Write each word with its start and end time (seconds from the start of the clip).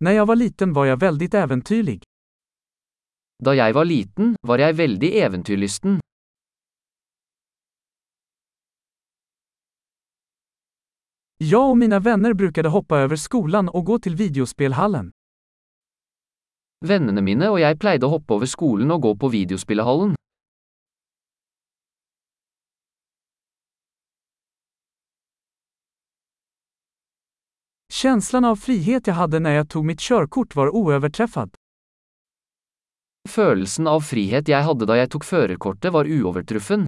När 0.00 0.12
jeg 0.12 0.26
var 0.26 0.36
liten 0.36 0.72
var 0.72 0.86
jeg 0.86 1.00
veldig 1.00 1.28
eventyrlig. 1.34 2.02
Da 3.44 3.54
jeg 3.54 3.74
var 3.74 3.84
liten, 3.84 4.36
var 4.46 4.58
jeg 4.58 4.76
veldig 4.78 5.10
eventyrlysten. 5.26 6.00
Jag 11.40 11.70
och 11.70 11.78
mina 11.78 11.98
vänner 11.98 12.34
brukade 12.34 12.68
hoppe 12.68 12.94
over 12.94 13.16
skolen 13.16 13.68
og 13.68 13.84
gå 13.86 13.98
til 13.98 14.14
videospillhallen. 14.16 15.10
Vennene 16.86 17.22
mine 17.22 17.50
og 17.50 17.58
jeg 17.60 17.78
pleide 17.78 18.06
å 18.06 18.14
hoppe 18.14 18.34
over 18.34 18.46
skolen 18.46 18.90
og 18.90 19.02
gå 19.02 19.14
på 19.18 19.28
videospillehallen. 19.34 20.17
Känslan 28.02 28.44
av 28.44 28.56
frihet 28.56 29.06
jag 29.06 29.14
hade 29.14 29.38
när 29.38 29.50
jag 29.50 29.68
tog 29.68 29.84
mitt 29.84 30.00
körkort 30.00 30.56
var 30.56 30.68
oöverträffad. 30.74 31.54
Følelsen 33.28 33.86
av 33.86 34.00
frihet 34.00 34.48
jeg 34.48 34.62
hadde 34.62 34.86
da 34.86 34.96
jeg 34.96 35.10
tok 35.10 35.24
førerkortet 35.26 35.90
var 35.92 36.06
uovertruffen. 36.06 36.86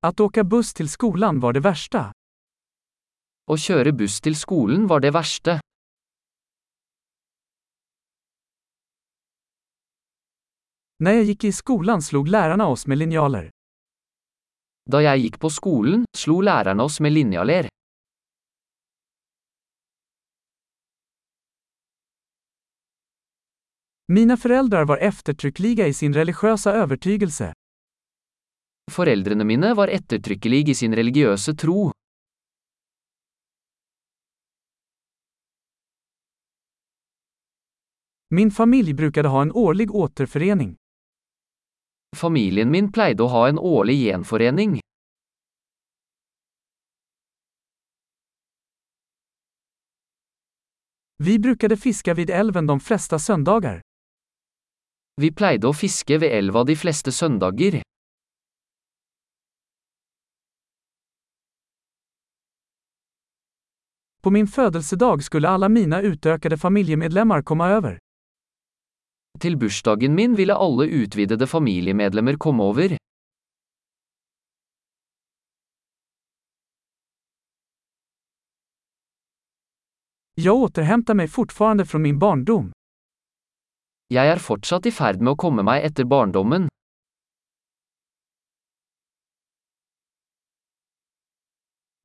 Att 0.00 0.20
åka 0.20 0.44
buss 0.44 0.74
till 0.74 0.88
skolan 0.88 1.40
var 1.40 1.52
det 1.52 1.60
värsta. 1.60 2.12
Å 3.46 3.56
kjøre 3.56 3.92
buss 3.92 4.20
til 4.20 4.36
skolen 4.36 4.86
var 4.86 5.00
det 5.00 5.10
verste. 5.10 5.60
När 10.98 11.12
jag 11.12 11.24
gick 11.24 11.44
i 11.44 11.52
skolan 11.52 12.02
slog 12.02 12.28
lärarna 12.28 12.66
oss 12.66 12.86
med 12.86 12.98
linjaler. 12.98 13.55
Da 14.86 15.00
jeg 15.02 15.24
gikk 15.24 15.40
på 15.42 15.50
skolen, 15.50 16.04
slo 16.14 16.40
lærerne 16.46 16.82
oss 16.86 17.00
med 17.00 17.12
linjaler. 17.12 17.68
Mina 24.08 24.36
föräldrar 24.36 24.84
var 24.84 24.98
eftertryckliga 24.98 25.86
i 25.86 25.94
sin 25.94 26.14
religiösa 26.14 26.72
övertygelse. 26.72 27.52
Foreldrene 28.92 29.44
mine 29.44 29.74
var 29.74 29.88
ettertrykkelig 29.88 30.68
i 30.68 30.74
sin 30.74 30.94
religiøse 30.94 31.56
tro. 31.56 31.90
Min 38.30 38.50
familj 38.50 38.94
brukade 38.94 39.28
ha 39.28 39.42
en 39.42 39.52
årlig 39.52 39.90
återförening. 39.90 40.76
Familien 42.16 42.70
min 42.70 42.92
pleide 42.92 43.22
å 43.22 43.26
ha 43.26 43.48
en 43.48 43.58
årlig 43.58 43.96
gjenforening. 44.06 44.78
Vi 51.18 51.38
brukade 51.38 51.76
fiska 51.76 52.14
vid 52.14 52.30
elven 52.30 52.66
de 52.66 52.80
flesta 52.80 53.18
söndagar. 53.18 53.80
Vi 55.20 55.30
pleide 55.32 55.68
å 55.68 55.72
fiske 55.72 56.18
ved 56.18 56.28
elva 56.28 56.64
de 56.64 56.76
fleste 56.76 57.12
søndager. 57.12 57.80
På 64.22 64.30
min 64.30 64.46
födelsedag 64.46 65.24
skulle 65.24 65.48
alla 65.48 65.68
mina 65.68 66.02
utökade 66.02 66.58
familjemedlemmar 66.58 67.42
komma 67.42 67.68
över. 67.68 67.98
Til 69.40 69.56
bursdagen 69.56 70.14
min 70.14 70.34
ville 70.34 70.54
alle 70.54 70.84
utvidede 70.84 71.46
familiemedlemmer 71.46 72.36
komme 72.36 72.62
over. 72.62 72.96
Jag 80.38 80.56
återhenter 80.56 81.14
meg 81.14 81.30
fortfarande 81.30 81.84
fra 81.84 81.98
min 81.98 82.18
barndom. 82.18 82.72
Jeg 84.12 84.28
er 84.28 84.38
fortsatt 84.38 84.84
i 84.86 84.92
ferd 84.92 85.22
med 85.24 85.32
å 85.32 85.38
komme 85.40 85.64
meg 85.64 85.86
etter 85.88 86.04
barndommen. 86.04 86.68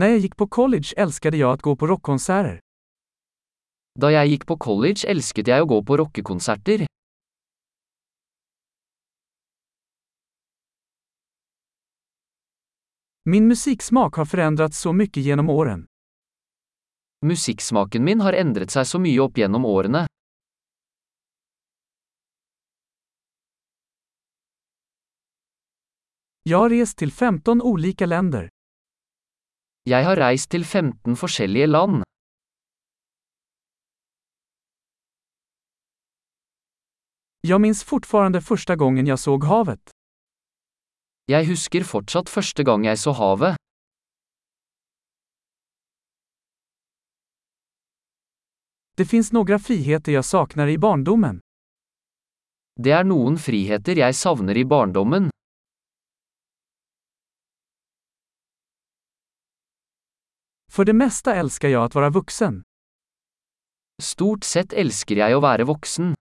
Når 0.00 0.14
jeg 0.14 0.24
gikk 0.24 0.38
på 0.40 0.48
college 0.56 0.96
elsket 0.96 1.36
jeg 1.36 1.44
å 1.44 1.60
gå 1.68 1.76
på 1.76 1.92
rockekonserter. 1.92 2.58
Da 4.00 4.08
jeg 4.16 4.32
gikk 4.32 4.48
på 4.48 4.56
college 4.56 5.04
elsket 5.04 5.52
jeg 5.52 5.60
å 5.60 5.68
gå 5.68 5.84
på 5.84 6.00
rockekonserter. 6.00 6.88
Min 13.28 13.52
musiksmak 13.52 14.16
har 14.16 14.24
forandret 14.24 14.72
så 14.72 14.96
mye 14.96 15.20
gjennom 15.20 15.52
åren. 15.52 15.84
Musikksmaken 17.24 18.04
min 18.04 18.20
har 18.20 18.36
endret 18.36 18.74
seg 18.74 18.84
så 18.84 18.98
mye 19.00 19.22
opp 19.24 19.38
gjennom 19.40 19.64
årene. 19.64 20.02
Jeg 26.44 26.60
har 26.60 26.68
reist 26.68 26.98
til 27.00 27.08
15 27.08 27.64
ulike 27.64 28.04
länder. 28.04 28.50
Jeg 29.88 30.04
har 30.04 30.20
reist 30.20 30.50
til 30.52 30.64
15 30.68 31.16
forskjellige 31.16 31.70
land. 31.72 32.04
Jeg 37.48 37.60
minns 37.60 37.80
fortfarande 37.84 38.44
første 38.44 38.76
gangen 38.76 39.08
jeg 39.08 39.18
såg 39.18 39.48
havet. 39.48 39.96
Jeg 41.32 41.48
husker 41.48 41.88
fortsatt 41.88 42.28
første 42.28 42.64
gang 42.68 42.84
jeg 42.84 43.00
så 43.00 43.16
havet. 43.16 43.63
Det 48.96 49.04
fins 49.10 49.32
noen 49.34 49.58
friheter 49.58 50.14
jeg 50.14 50.22
savner 50.22 50.70
i 50.70 50.76
barndommen. 50.78 51.40
Det 52.78 52.92
er 52.94 53.06
noen 53.06 53.34
friheter 53.42 53.98
jeg 53.98 54.14
savner 54.14 54.54
i 54.54 54.62
barndommen. 54.62 55.26
For 60.70 60.86
det 60.86 60.94
meste 60.94 61.34
elsker 61.34 61.74
jeg 61.74 61.82
å 61.82 61.90
være 61.90 62.12
voksen. 62.14 62.62
Stort 64.02 64.46
sett 64.46 64.74
elsker 64.74 65.22
jeg 65.22 65.34
å 65.34 65.42
være 65.42 65.66
voksen. 65.66 66.14